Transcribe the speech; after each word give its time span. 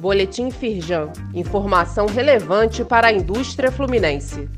Boletim 0.00 0.50
Firjan. 0.50 1.12
Informação 1.34 2.06
relevante 2.06 2.82
para 2.82 3.08
a 3.08 3.12
indústria 3.12 3.70
fluminense. 3.70 4.48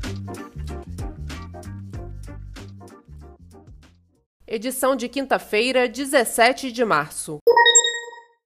Edição 4.47 4.95
de 4.95 5.09
quinta-feira, 5.09 5.89
17 5.89 6.71
de 6.71 6.85
março. 6.85 7.39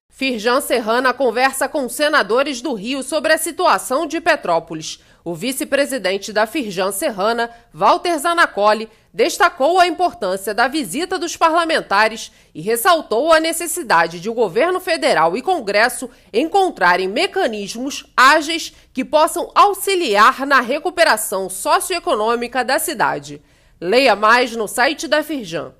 Firjan 0.10 0.60
Serrana 0.60 1.14
conversa 1.14 1.70
com 1.70 1.88
senadores 1.88 2.62
do 2.62 2.74
Rio 2.74 3.04
sobre 3.04 3.32
a 3.32 3.38
situação 3.38 4.08
de 4.08 4.20
Petrópolis. 4.20 5.00
O 5.24 5.36
vice-presidente 5.36 6.34
da 6.34 6.48
Firjan 6.48 6.92
Serrana, 6.92 7.52
Walter 7.72 8.18
Zanacoli, 8.18 8.90
destacou 9.18 9.80
a 9.80 9.88
importância 9.88 10.54
da 10.54 10.68
visita 10.68 11.18
dos 11.18 11.36
parlamentares 11.36 12.32
e 12.54 12.62
ressaltou 12.62 13.34
a 13.34 13.40
necessidade 13.40 14.20
de 14.20 14.30
o 14.30 14.34
governo 14.36 14.80
federal 14.80 15.36
e 15.36 15.42
Congresso 15.42 16.08
encontrarem 16.32 17.08
mecanismos 17.08 18.06
ágeis 18.16 18.72
que 18.94 19.04
possam 19.04 19.50
auxiliar 19.56 20.46
na 20.46 20.62
recuperação 20.62 21.50
socioeconômica 21.50 22.64
da 22.64 22.78
cidade. 22.78 23.42
Leia 23.82 24.16
mais 24.16 24.56
no 24.56 24.68
site 24.68 25.08
da 25.08 25.24
Firjan. 25.24 25.74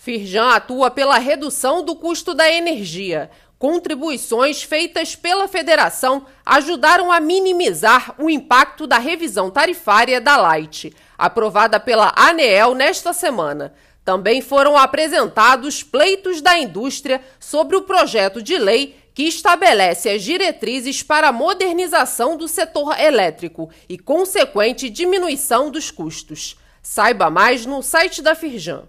Firjan 0.00 0.50
atua 0.50 0.92
pela 0.92 1.18
redução 1.18 1.82
do 1.82 1.96
custo 1.96 2.32
da 2.32 2.48
energia. 2.48 3.28
Contribuições 3.58 4.62
feitas 4.62 5.16
pela 5.16 5.48
federação 5.48 6.24
ajudaram 6.46 7.10
a 7.10 7.18
minimizar 7.18 8.14
o 8.16 8.30
impacto 8.30 8.86
da 8.86 8.96
revisão 8.96 9.50
tarifária 9.50 10.20
da 10.20 10.36
Light, 10.36 10.94
aprovada 11.18 11.80
pela 11.80 12.12
ANEEL 12.16 12.76
nesta 12.76 13.12
semana. 13.12 13.74
Também 14.04 14.40
foram 14.40 14.76
apresentados 14.76 15.82
pleitos 15.82 16.40
da 16.40 16.56
indústria 16.56 17.20
sobre 17.40 17.76
o 17.76 17.82
projeto 17.82 18.40
de 18.40 18.56
lei 18.56 18.96
que 19.12 19.24
estabelece 19.24 20.08
as 20.08 20.22
diretrizes 20.22 21.02
para 21.02 21.30
a 21.30 21.32
modernização 21.32 22.36
do 22.36 22.46
setor 22.46 22.98
elétrico 23.00 23.68
e 23.88 23.98
consequente 23.98 24.88
diminuição 24.88 25.72
dos 25.72 25.90
custos. 25.90 26.56
Saiba 26.80 27.28
mais 27.28 27.66
no 27.66 27.82
site 27.82 28.22
da 28.22 28.36
Firjan. 28.36 28.84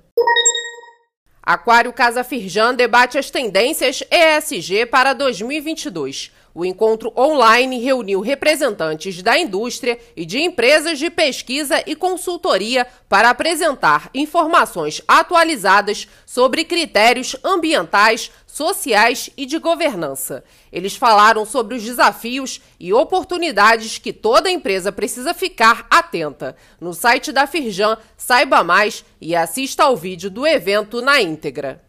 Aquário 1.50 1.92
Casa 1.92 2.24
Firjan 2.24 2.76
debate 2.76 3.18
as 3.18 3.32
tendências 3.32 4.04
ESG 4.12 4.86
para 4.86 5.14
2022. 5.14 6.32
O 6.54 6.66
encontro 6.66 7.14
online 7.16 7.80
reuniu 7.80 8.22
representantes 8.22 9.22
da 9.22 9.38
indústria 9.38 10.00
e 10.16 10.26
de 10.26 10.40
empresas 10.40 10.98
de 10.98 11.10
pesquisa 11.10 11.84
e 11.86 11.96
consultoria 11.96 12.88
para 13.08 13.30
apresentar 13.30 14.10
informações 14.14 15.02
atualizadas 15.08 16.08
sobre 16.26 16.64
critérios 16.64 17.36
ambientais, 17.44 18.32
sociais 18.48 19.30
e 19.38 19.46
de 19.46 19.60
governança. 19.60 20.44
Eles 20.72 20.96
falaram 20.96 21.46
sobre 21.46 21.76
os 21.76 21.84
desafios 21.84 22.62
e 22.80 22.92
oportunidades 22.92 23.98
que 23.98 24.12
toda 24.12 24.50
empresa 24.50 24.92
precisa 24.92 25.34
ficar 25.34 25.86
atenta. 25.90 26.56
No 26.80 26.94
site 26.94 27.32
da 27.32 27.46
Firjan, 27.46 27.98
saiba 28.18 28.64
mais 28.64 29.06
e 29.22 29.36
assista 29.36 29.84
ao 29.84 29.96
vídeo 29.96 30.30
do 30.30 30.46
evento 30.46 31.02
na 31.02 31.22
íntegra. 31.22 31.89